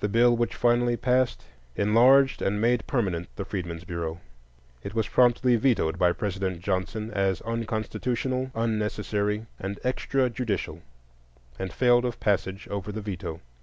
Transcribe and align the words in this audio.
The 0.00 0.08
bill 0.10 0.36
which 0.36 0.54
finally 0.54 0.98
passed 0.98 1.44
enlarged 1.76 2.42
and 2.42 2.60
made 2.60 2.86
permanent 2.86 3.30
the 3.36 3.44
Freedmen's 3.46 3.84
Bureau. 3.84 4.20
It 4.82 4.92
was 4.94 5.08
promptly 5.08 5.56
vetoed 5.56 5.98
by 5.98 6.12
President 6.12 6.60
Johnson 6.60 7.10
as 7.10 7.40
"unconstitutional," 7.40 8.50
"unnecessary," 8.54 9.46
and 9.58 9.80
"extrajudicial," 9.82 10.82
and 11.58 11.72
failed 11.72 12.04
of 12.04 12.20
passage 12.20 12.68
over 12.70 12.92
the 12.92 13.00
veto. 13.00 13.40